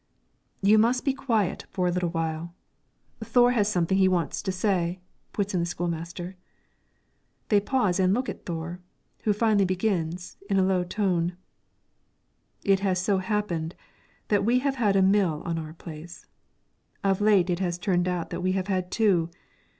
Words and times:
"You 0.63 0.79
must 0.79 1.05
be 1.05 1.13
quiet 1.13 1.67
for 1.69 1.87
a 1.87 1.91
little 1.91 2.09
while, 2.09 2.55
Thore 3.23 3.51
has 3.51 3.71
something 3.71 3.99
he 3.99 4.07
wants 4.07 4.41
to 4.41 4.51
say," 4.51 4.99
puts 5.31 5.53
in 5.53 5.59
the 5.59 5.65
school 5.67 5.87
master. 5.87 6.35
They 7.49 7.59
pause 7.59 7.99
and 7.99 8.11
look 8.11 8.27
at 8.27 8.43
Thore, 8.47 8.79
who 9.25 9.31
finally 9.33 9.63
begins, 9.63 10.37
in 10.49 10.57
a 10.57 10.63
low 10.65 10.83
tone: 10.83 11.37
"It 12.63 12.79
has 12.79 12.97
so 12.97 13.19
happened 13.19 13.75
that 14.29 14.43
we 14.43 14.57
have 14.57 14.77
had 14.77 14.95
a 14.95 15.03
mill 15.03 15.43
on 15.45 15.59
our 15.59 15.73
place. 15.73 16.25
Of 17.03 17.21
late 17.21 17.51
it 17.51 17.59
has 17.59 17.77
turned 17.77 18.07
out 18.07 18.31
that 18.31 18.41
we 18.41 18.53
have 18.53 18.69
had 18.69 18.89
two. 18.89 19.29